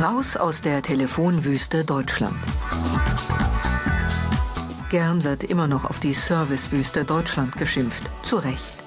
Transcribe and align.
Raus 0.00 0.34
aus 0.34 0.62
der 0.62 0.80
Telefonwüste 0.80 1.84
Deutschland. 1.84 2.34
Gern 4.88 5.24
wird 5.24 5.44
immer 5.44 5.68
noch 5.68 5.84
auf 5.84 6.00
die 6.00 6.14
Servicewüste 6.14 7.04
Deutschland 7.04 7.58
geschimpft. 7.58 8.04
Zu 8.22 8.36
Recht. 8.36 8.82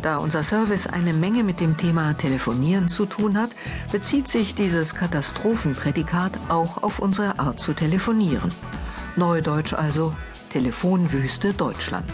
Da 0.00 0.16
unser 0.16 0.42
Service 0.42 0.86
eine 0.86 1.12
Menge 1.12 1.44
mit 1.44 1.60
dem 1.60 1.76
Thema 1.76 2.14
Telefonieren 2.14 2.88
zu 2.88 3.04
tun 3.04 3.36
hat, 3.36 3.50
bezieht 3.92 4.28
sich 4.28 4.54
dieses 4.54 4.94
Katastrophenprädikat 4.94 6.32
auch 6.48 6.82
auf 6.82 7.00
unsere 7.00 7.38
Art 7.38 7.60
zu 7.60 7.74
telefonieren. 7.74 8.50
Neudeutsch 9.16 9.74
also 9.74 10.16
Telefonwüste 10.48 11.52
Deutschland. 11.52 12.10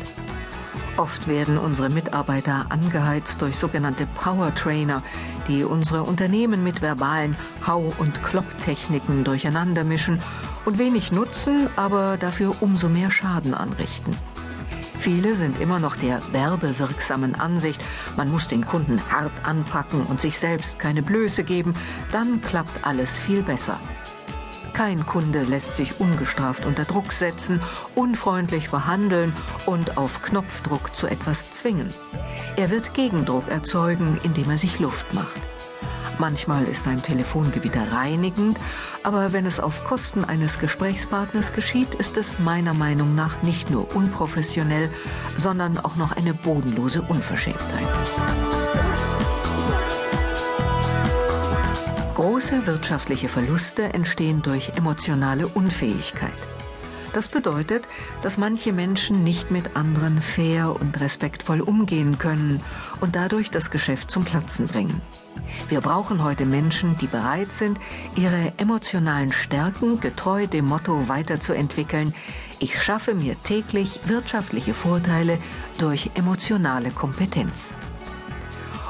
Oft 0.97 1.27
werden 1.27 1.59
unsere 1.59 1.91
Mitarbeiter 1.91 2.67
angeheizt 2.69 3.41
durch 3.41 3.57
sogenannte 3.57 4.07
Powertrainer, 4.07 5.03
die 5.49 5.65
unsere 5.65 6.03
Unternehmen 6.03 6.65
mit 6.65 6.83
verbalen 6.83 7.37
Hau- 7.67 7.93
und 7.99 8.23
Klopptechniken 8.23 9.25
durcheinander 9.25 9.85
mischen 9.85 10.19
und 10.65 10.79
wenig 10.79 11.13
nutzen, 11.13 11.69
aber 11.77 12.17
dafür 12.19 12.55
umso 12.61 12.89
mehr 12.89 13.11
Schaden 13.11 13.55
anrichten. 13.55 14.17
Viele 14.99 15.35
sind 15.35 15.61
immer 15.61 15.81
noch 15.81 15.97
der 15.97 16.21
werbewirksamen 16.31 17.35
Ansicht, 17.35 17.81
man 18.17 18.31
muss 18.31 18.47
den 18.47 18.65
Kunden 18.65 19.01
hart 19.11 19.33
anpacken 19.45 20.03
und 20.03 20.21
sich 20.21 20.39
selbst 20.39 20.79
keine 20.79 21.03
Blöße 21.03 21.43
geben, 21.43 21.75
dann 22.13 22.41
klappt 22.41 22.87
alles 22.87 23.19
viel 23.19 23.43
besser. 23.43 23.81
Kein 24.73 25.05
Kunde 25.07 25.43
lässt 25.43 25.77
sich 25.77 26.01
ungestraft 26.01 26.65
unter 26.65 26.85
Druck 26.85 27.13
setzen, 27.13 27.61
unfreundlich 27.95 28.71
behandeln 28.71 29.33
und 29.67 29.99
auf 29.99 30.23
Knopfdruck 30.23 30.95
zu 30.97 31.07
etwas 31.07 31.51
zwingen. 31.51 31.93
Er 32.57 32.71
wird 32.71 32.95
Gegendruck 32.95 33.49
erzeugen, 33.49 34.19
indem 34.23 34.51
er 34.51 34.59
sich 34.59 34.79
Luft 34.79 35.13
macht. 35.15 35.41
Manchmal 36.19 36.65
ist 36.65 36.87
ein 36.87 37.03
Telefongewitter 37.03 37.93
reinigend, 37.93 38.59
aber 39.03 39.33
wenn 39.33 39.47
es 39.47 39.61
auf 39.61 39.85
Kosten 39.85 40.25
eines 40.25 40.59
Gesprächspartners 40.59 41.53
geschieht, 41.53 41.95
ist 41.95 42.17
es 42.17 42.39
meiner 42.39 42.75
Meinung 42.75 43.15
nach 43.15 43.43
nicht 43.43 43.71
nur 43.71 43.95
unprofessionell, 43.97 44.89
sondern 45.37 45.79
auch 45.79 45.97
noch 45.97 46.13
eine 46.13 46.35
bodenlose 46.35 47.03
Unverschämtheit. 47.03 47.89
Große 52.15 52.67
wirtschaftliche 52.67 53.29
Verluste 53.29 53.95
entstehen 53.95 54.43
durch 54.43 54.73
emotionale 54.77 55.49
Unfähigkeit. 55.49 56.31
Das 57.15 57.29
bedeutet, 57.29 57.85
dass 58.21 58.37
manche 58.37 58.75
Menschen 58.75 59.25
nicht 59.25 59.51
mit 59.51 59.77
anderen 59.77 60.21
fair 60.21 60.79
und 60.79 61.01
respektvoll 61.01 61.63
umgehen 61.63 62.19
können 62.19 62.63
und 63.01 63.17
dadurch 63.17 63.51
das 63.51 63.71
Geschäft 63.71 64.11
zum 64.11 64.25
Platzen 64.27 64.67
bringen. 64.67 65.01
Wir 65.71 65.81
brauchen 65.81 66.23
heute 66.23 66.45
Menschen, 66.45 66.97
die 66.99 67.07
bereit 67.07 67.51
sind, 67.51 67.79
ihre 68.15 68.53
emotionalen 68.59 69.33
Stärken 69.33 69.99
getreu 70.01 70.47
dem 70.47 70.67
Motto 70.67 71.09
weiterzuentwickeln, 71.09 72.15
ich 72.59 72.81
schaffe 72.81 73.15
mir 73.15 73.37
täglich 73.43 74.01
wirtschaftliche 74.05 74.75
Vorteile 74.75 75.39
durch 75.79 76.11
emotionale 76.15 76.91
Kompetenz. 76.91 77.73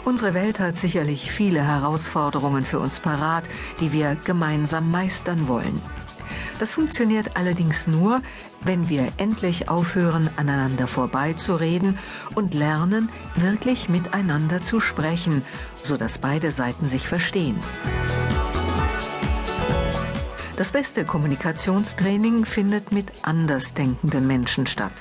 Unsere 0.05 0.34
Welt 0.34 0.58
hat 0.58 0.77
sicherlich 0.77 1.31
viele 1.31 1.62
Herausforderungen 1.62 2.64
für 2.64 2.81
uns 2.81 2.98
parat, 2.98 3.45
die 3.81 3.92
wir 3.92 4.17
gemeinsam 4.25 4.91
meistern 4.91 5.47
wollen. 5.47 5.81
Das 6.59 6.75
funktioniert 6.75 7.36
allerdings 7.36 7.86
nur, 7.86 8.20
wenn 8.61 8.89
wir 8.89 9.09
endlich 9.17 9.69
aufhören, 9.69 10.28
aneinander 10.36 10.86
vorbeizureden 10.86 11.98
und 12.34 12.55
lernen, 12.55 13.09
wirklich 13.36 13.89
miteinander 13.89 14.62
zu 14.62 14.81
sprechen, 14.81 15.42
sodass 15.83 16.19
beide 16.19 16.53
Seiten 16.53 16.84
sich 16.84 17.06
verstehen. 17.06 17.59
Das 20.56 20.70
beste 20.70 21.05
Kommunikationstraining 21.05 22.45
findet 22.45 22.92
mit 22.92 23.06
andersdenkenden 23.22 24.27
Menschen 24.27 24.67
statt. 24.67 24.92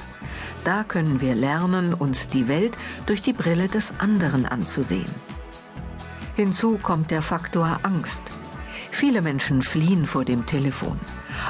Da 0.63 0.83
können 0.83 1.19
wir 1.19 1.35
lernen, 1.35 1.93
uns 1.93 2.29
die 2.29 2.47
Welt 2.47 2.77
durch 3.05 3.21
die 3.21 3.33
Brille 3.33 3.67
des 3.67 3.93
anderen 3.99 4.45
anzusehen. 4.45 5.11
Hinzu 6.37 6.77
kommt 6.81 7.11
der 7.11 7.21
Faktor 7.21 7.79
Angst. 7.83 8.23
Viele 8.91 9.21
Menschen 9.21 9.61
fliehen 9.61 10.07
vor 10.07 10.23
dem 10.23 10.45
Telefon. 10.45 10.99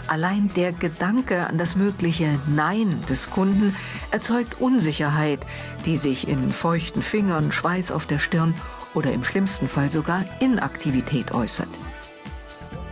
Allein 0.08 0.50
der 0.56 0.72
Gedanke 0.72 1.48
an 1.48 1.58
das 1.58 1.76
mögliche 1.76 2.40
Nein 2.48 3.04
des 3.08 3.30
Kunden 3.30 3.76
erzeugt 4.10 4.60
Unsicherheit, 4.60 5.46
die 5.86 5.98
sich 5.98 6.28
in 6.28 6.50
feuchten 6.50 7.04
Fingern, 7.04 7.52
Schweiß 7.52 7.92
auf 7.92 8.08
der 8.08 8.20
Stirn 8.20 8.54
oder 8.94 9.12
im 9.12 9.24
schlimmsten 9.24 9.68
Fall 9.68 9.92
sogar 9.92 10.26
Inaktivität 10.40 11.32
äußert. 11.32 11.70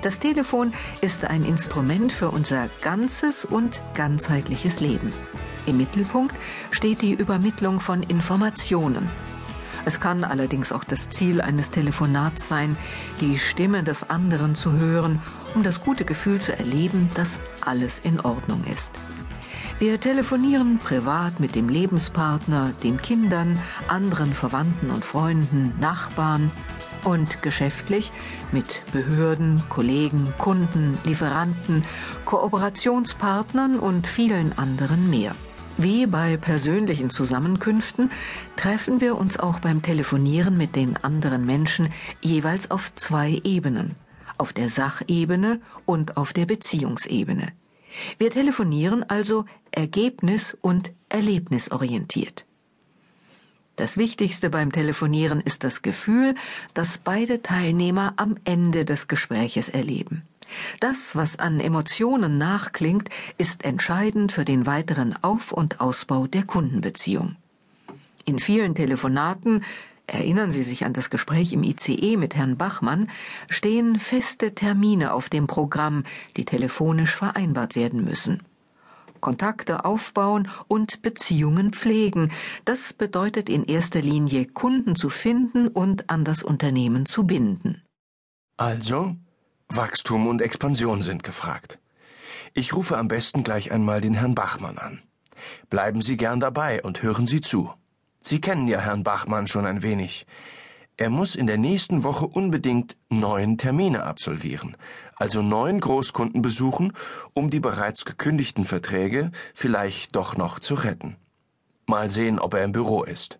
Das 0.01 0.19
Telefon 0.19 0.73
ist 1.01 1.25
ein 1.25 1.43
Instrument 1.43 2.13
für 2.13 2.29
unser 2.31 2.69
ganzes 2.81 3.43
und 3.43 3.81
ganzheitliches 3.95 4.79
Leben. 4.79 5.11
Im 5.65 5.75
Mittelpunkt 5.75 6.33
steht 6.71 7.01
die 7.01 7.13
Übermittlung 7.13 7.81
von 7.81 8.01
Informationen. 8.03 9.09
Es 9.83 9.99
kann 9.99 10.23
allerdings 10.23 10.71
auch 10.71 10.85
das 10.85 11.09
Ziel 11.09 11.41
eines 11.41 11.71
Telefonats 11.71 12.47
sein, 12.47 12.77
die 13.19 13.37
Stimme 13.37 13.83
des 13.83 14.09
anderen 14.09 14.55
zu 14.55 14.71
hören, 14.73 15.21
um 15.53 15.63
das 15.63 15.83
gute 15.83 16.05
Gefühl 16.05 16.39
zu 16.39 16.57
erleben, 16.57 17.09
dass 17.15 17.41
alles 17.59 17.99
in 17.99 18.21
Ordnung 18.21 18.63
ist. 18.71 18.91
Wir 19.79 19.99
telefonieren 19.99 20.77
privat 20.77 21.39
mit 21.41 21.55
dem 21.55 21.67
Lebenspartner, 21.67 22.71
den 22.83 23.01
Kindern, 23.01 23.59
anderen 23.87 24.33
Verwandten 24.33 24.91
und 24.91 25.03
Freunden, 25.03 25.73
Nachbarn 25.79 26.51
und 27.03 27.41
geschäftlich 27.41 28.11
mit 28.51 28.81
Behörden, 28.91 29.61
Kollegen, 29.69 30.33
Kunden, 30.37 30.97
Lieferanten, 31.03 31.85
Kooperationspartnern 32.25 33.79
und 33.79 34.07
vielen 34.07 34.57
anderen 34.57 35.09
mehr. 35.09 35.35
Wie 35.77 36.07
bei 36.07 36.35
persönlichen 36.35 37.09
Zusammenkünften 37.09 38.11
treffen 38.57 38.99
wir 38.99 39.17
uns 39.17 39.39
auch 39.39 39.59
beim 39.59 39.81
Telefonieren 39.81 40.57
mit 40.57 40.75
den 40.75 40.97
anderen 40.97 41.45
Menschen 41.45 41.93
jeweils 42.21 42.69
auf 42.69 42.93
zwei 42.95 43.39
Ebenen, 43.45 43.95
auf 44.37 44.51
der 44.51 44.69
Sachebene 44.69 45.61
und 45.85 46.17
auf 46.17 46.33
der 46.33 46.45
Beziehungsebene. 46.45 47.53
Wir 48.17 48.29
telefonieren 48.29 49.03
also 49.03 49.45
ergebnis- 49.71 50.57
und 50.59 50.91
erlebnisorientiert. 51.07 52.45
Das 53.79 53.95
Wichtigste 53.95 54.49
beim 54.49 54.73
Telefonieren 54.73 55.39
ist 55.39 55.63
das 55.63 55.81
Gefühl, 55.81 56.35
das 56.73 56.97
beide 56.97 57.41
Teilnehmer 57.41 58.11
am 58.17 58.35
Ende 58.43 58.83
des 58.83 59.07
Gespräches 59.07 59.69
erleben. 59.69 60.23
Das, 60.81 61.15
was 61.15 61.39
an 61.39 61.61
Emotionen 61.61 62.37
nachklingt, 62.37 63.09
ist 63.37 63.63
entscheidend 63.63 64.33
für 64.33 64.43
den 64.43 64.65
weiteren 64.65 65.15
Auf- 65.23 65.53
und 65.53 65.79
Ausbau 65.79 66.27
der 66.27 66.43
Kundenbeziehung. 66.43 67.37
In 68.25 68.39
vielen 68.39 68.75
Telefonaten 68.75 69.63
Erinnern 70.07 70.49
Sie 70.49 70.63
sich 70.63 70.85
an 70.85 70.93
das 70.93 71.11
Gespräch 71.11 71.53
im 71.53 71.61
ICE 71.61 72.17
mit 72.17 72.35
Herrn 72.35 72.57
Bachmann, 72.57 73.11
stehen 73.47 73.99
feste 73.99 74.55
Termine 74.55 75.13
auf 75.13 75.29
dem 75.29 75.45
Programm, 75.45 76.03
die 76.35 76.45
telefonisch 76.45 77.15
vereinbart 77.15 77.75
werden 77.75 78.03
müssen. 78.03 78.41
Kontakte 79.19 79.85
aufbauen 79.85 80.47
und 80.67 81.01
Beziehungen 81.01 81.73
pflegen. 81.73 82.31
Das 82.65 82.93
bedeutet 82.93 83.49
in 83.49 83.63
erster 83.63 84.01
Linie, 84.01 84.45
Kunden 84.45 84.95
zu 84.95 85.09
finden 85.09 85.67
und 85.67 86.09
an 86.09 86.23
das 86.23 86.43
Unternehmen 86.43 87.05
zu 87.05 87.25
binden. 87.25 87.83
Also, 88.57 89.15
Wachstum 89.69 90.27
und 90.27 90.41
Expansion 90.41 91.01
sind 91.01 91.23
gefragt. 91.23 91.79
Ich 92.53 92.73
rufe 92.73 92.97
am 92.97 93.07
besten 93.07 93.43
gleich 93.43 93.71
einmal 93.71 94.01
den 94.01 94.15
Herrn 94.15 94.35
Bachmann 94.35 94.77
an. 94.77 95.01
Bleiben 95.69 96.01
Sie 96.01 96.17
gern 96.17 96.39
dabei 96.39 96.81
und 96.83 97.03
hören 97.03 97.27
Sie 97.27 97.41
zu. 97.41 97.71
Sie 98.21 98.41
kennen 98.41 98.67
ja 98.67 98.79
Herrn 98.79 99.03
Bachmann 99.03 99.47
schon 99.47 99.65
ein 99.65 99.81
wenig. 99.81 100.25
Er 100.99 101.09
muss 101.09 101.35
in 101.35 101.47
der 101.47 101.57
nächsten 101.57 102.03
Woche 102.03 102.27
unbedingt 102.27 102.97
neun 103.07 103.57
Termine 103.57 104.03
absolvieren, 104.03 104.75
also 105.15 105.41
neun 105.41 105.79
Großkunden 105.79 106.41
besuchen, 106.41 106.91
um 107.33 107.49
die 107.49 107.61
bereits 107.61 108.03
gekündigten 108.03 108.65
Verträge 108.65 109.31
vielleicht 109.53 110.17
doch 110.17 110.35
noch 110.35 110.59
zu 110.59 110.73
retten. 110.73 111.15
Mal 111.85 112.09
sehen, 112.09 112.37
ob 112.37 112.53
er 112.53 112.65
im 112.65 112.73
Büro 112.73 113.03
ist. 113.03 113.39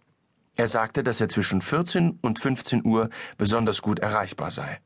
Er 0.55 0.69
sagte, 0.69 1.03
dass 1.03 1.19
er 1.19 1.27
zwischen 1.27 1.59
14 1.59 2.19
und 2.21 2.39
15 2.39 2.85
Uhr 2.85 3.09
besonders 3.37 3.81
gut 3.81 3.99
erreichbar 3.99 4.51
sei. 4.51 4.79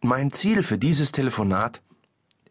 Mein 0.00 0.30
Ziel 0.30 0.62
für 0.62 0.78
dieses 0.78 1.12
Telefonat, 1.12 1.82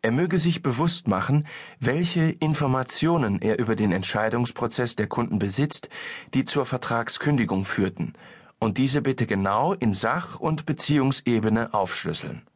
er 0.04 0.12
möge 0.12 0.38
sich 0.38 0.62
bewusst 0.62 1.08
machen, 1.08 1.48
welche 1.80 2.30
Informationen 2.30 3.42
er 3.42 3.58
über 3.58 3.76
den 3.76 3.92
Entscheidungsprozess 3.92 4.96
der 4.96 5.08
Kunden 5.08 5.40
besitzt, 5.40 5.90
die 6.36 6.46
zur 6.46 6.68
Vertragskündigung 6.68 7.66
führten, 7.66 8.14
und 8.60 8.78
diese 8.78 9.02
bitte 9.02 9.28
genau 9.28 9.74
in 9.74 9.94
Sach- 9.94 10.40
und 10.40 10.66
Beziehungsebene 10.66 11.74
aufschlüsseln. 11.74 12.48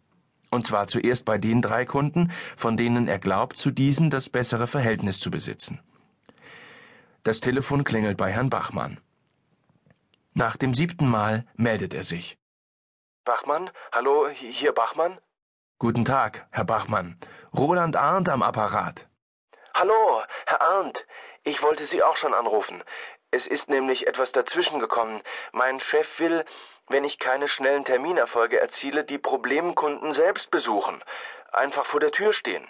Und 0.50 0.68
zwar 0.68 0.88
zuerst 0.88 1.26
bei 1.26 1.38
den 1.38 1.62
drei 1.62 1.86
Kunden, 1.86 2.32
von 2.58 2.76
denen 2.76 3.08
er 3.08 3.20
glaubt, 3.20 3.58
zu 3.58 3.72
diesen 3.72 4.10
das 4.10 4.30
bessere 4.30 4.68
Verhältnis 4.68 5.20
zu 5.20 5.32
besitzen. 5.32 5.80
Das 7.24 7.40
Telefon 7.40 7.84
klingelt 7.84 8.18
bei 8.18 8.32
Herrn 8.32 8.50
Bachmann. 8.50 9.00
Nach 10.34 10.58
dem 10.58 10.74
siebten 10.74 11.08
Mal 11.08 11.46
meldet 11.56 11.94
er 11.94 12.04
sich. 12.04 12.38
Bachmann? 13.24 13.70
Hallo, 13.92 14.28
hier 14.30 14.74
Bachmann? 14.74 15.20
Guten 15.78 16.06
Tag, 16.06 16.48
Herr 16.52 16.66
Bachmann. 16.66 17.18
Roland 17.56 17.96
Arndt 17.96 18.30
am 18.30 18.42
Apparat. 18.42 19.08
Hallo, 19.74 20.22
Herr 20.46 20.62
Arndt. 20.62 21.06
Ich 21.44 21.64
wollte 21.64 21.86
Sie 21.86 22.04
auch 22.04 22.18
schon 22.18 22.34
anrufen. 22.34 22.84
Es 23.32 23.48
ist 23.48 23.70
nämlich 23.70 24.08
etwas 24.08 24.34
dazwischen 24.34 24.80
gekommen. 24.80 25.22
Mein 25.54 25.80
Chef 25.80 26.20
will, 26.20 26.44
wenn 26.90 27.06
ich 27.06 27.18
keine 27.18 27.48
schnellen 27.48 27.86
Terminerfolge 27.86 28.60
erziele, 28.60 29.06
die 29.06 29.18
Problemkunden 29.18 30.12
selbst 30.12 30.52
besuchen. 30.52 31.02
Einfach 31.52 31.86
vor 31.86 32.02
der 32.02 32.12
Tür 32.12 32.34
stehen. 32.34 32.68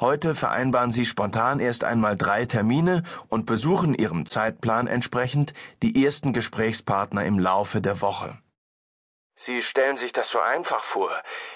Heute 0.00 0.34
vereinbaren 0.34 0.90
Sie 0.90 1.06
spontan 1.06 1.60
erst 1.60 1.84
einmal 1.84 2.16
drei 2.16 2.46
Termine 2.46 3.04
und 3.28 3.46
besuchen 3.46 3.94
Ihrem 3.94 4.26
Zeitplan 4.26 4.86
entsprechend 4.86 5.52
die 5.82 6.04
ersten 6.04 6.32
Gesprächspartner 6.32 7.24
im 7.24 7.38
Laufe 7.38 7.80
der 7.80 8.00
Woche. 8.00 8.38
Sie 9.36 9.62
stellen 9.62 9.96
sich 9.96 10.12
das 10.12 10.30
so 10.30 10.40
einfach 10.40 10.82
vor. 10.82 11.12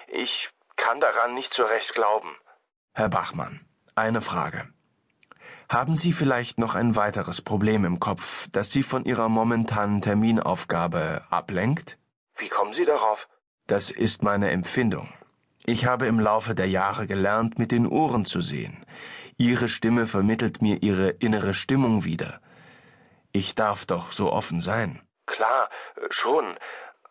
Ich 0.09 0.51
kann 0.77 1.01
daran 1.01 1.35
nicht 1.35 1.55
so 1.55 1.65
recht 1.65 1.95
glauben. 1.95 2.37
Herr 2.93 3.09
Bachmann, 3.09 3.67
eine 3.95 4.21
Frage. 4.21 4.69
Haben 5.69 5.95
Sie 5.95 6.13
vielleicht 6.13 6.59
noch 6.59 6.75
ein 6.75 6.95
weiteres 6.97 7.41
Problem 7.41 7.85
im 7.85 8.01
Kopf, 8.01 8.49
das 8.53 8.71
Sie 8.71 8.83
von 8.83 9.05
Ihrer 9.05 9.29
momentanen 9.29 10.03
Terminaufgabe 10.03 11.25
ablenkt? 11.31 11.99
Wie 12.37 12.49
kommen 12.49 12.73
Sie 12.73 12.85
darauf? 12.85 13.29
Das 13.67 13.91
ist 13.91 14.23
meine 14.23 14.51
Empfindung. 14.51 15.09
Ich 15.65 15.87
habe 15.87 16.07
im 16.07 16.21
Laufe 16.21 16.55
der 16.55 16.69
Jahre 16.69 17.07
gelernt, 17.07 17.59
mit 17.59 17.73
den 17.73 17.87
Ohren 17.87 18.25
zu 18.27 18.41
sehen. 18.43 18.85
Ihre 19.39 19.69
Stimme 19.69 20.07
vermittelt 20.07 20.61
mir 20.61 20.83
Ihre 20.83 21.09
innere 21.09 21.55
Stimmung 21.55 22.05
wieder. 22.05 22.41
Ich 23.33 23.55
darf 23.55 23.87
doch 23.87 24.13
so 24.13 24.31
offen 24.31 24.61
sein. 24.61 25.01
Klar, 25.27 25.71
schon. 26.11 26.57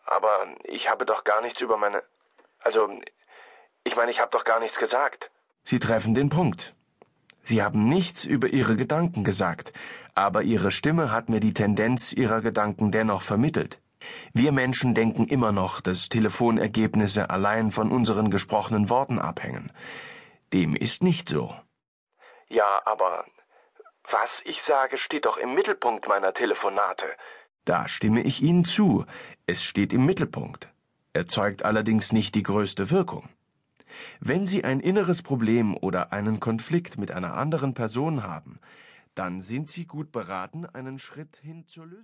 Aber 0.06 0.46
ich 0.64 0.90
habe 0.90 1.06
doch 1.06 1.24
gar 1.24 1.42
nichts 1.42 1.60
über 1.62 1.78
meine. 1.78 2.04
Also, 2.60 2.88
ich 3.84 3.96
meine, 3.96 4.12
ich 4.12 4.20
habe 4.20 4.32
doch 4.32 4.44
gar 4.44 4.60
nichts 4.60 4.78
gesagt. 4.78 5.32
Sie 5.64 5.80
treffen 5.80 6.14
den 6.14 6.30
Punkt. 6.30 6.76
Sie 7.44 7.62
haben 7.62 7.88
nichts 7.90 8.26
über 8.26 8.48
Ihre 8.48 8.76
Gedanken 8.76 9.24
gesagt, 9.24 9.74
aber 10.16 10.44
Ihre 10.44 10.72
Stimme 10.72 11.12
hat 11.12 11.30
mir 11.30 11.42
die 11.42 11.54
Tendenz 11.54 12.14
Ihrer 12.14 12.42
Gedanken 12.42 12.92
dennoch 12.92 13.22
vermittelt. 13.22 13.80
Wir 14.34 14.52
Menschen 14.52 14.94
denken 14.96 15.28
immer 15.28 15.52
noch, 15.52 15.82
dass 15.82 16.10
Telefonergebnisse 16.10 17.30
allein 17.30 17.72
von 17.72 17.92
unseren 17.92 18.32
gesprochenen 18.32 18.90
Worten 18.90 19.20
abhängen. 19.20 19.72
Dem 20.54 20.76
ist 20.76 21.04
nicht 21.04 21.28
so. 21.30 21.56
Ja, 22.48 22.82
aber 22.86 23.26
was 24.10 24.42
ich 24.46 24.62
sage, 24.62 24.98
steht 24.98 25.26
doch 25.26 25.38
im 25.38 25.54
Mittelpunkt 25.54 26.08
meiner 26.08 26.34
Telefonate. 26.34 27.06
Da 27.66 27.88
stimme 27.88 28.22
ich 28.22 28.42
Ihnen 28.42 28.66
zu. 28.66 29.06
Es 29.48 29.64
steht 29.64 29.94
im 29.94 30.06
Mittelpunkt, 30.06 30.68
erzeugt 31.14 31.64
allerdings 31.64 32.12
nicht 32.12 32.36
die 32.36 32.44
größte 32.44 32.90
Wirkung. 32.90 33.30
Wenn 34.20 34.48
Sie 34.48 34.64
ein 34.64 34.80
inneres 34.80 35.22
Problem 35.22 35.76
oder 35.76 36.12
einen 36.14 36.40
Konflikt 36.40 36.98
mit 36.98 37.12
einer 37.12 37.34
anderen 37.36 37.74
Person 37.74 38.24
haben, 38.24 38.60
dann 39.16 39.42
sind 39.42 39.68
Sie 39.68 39.86
gut 39.86 40.12
beraten, 40.12 40.66
einen 40.66 41.00
Schritt 41.00 41.38
hin 41.38 41.68
zur 41.68 41.86
Lösung 41.86 42.04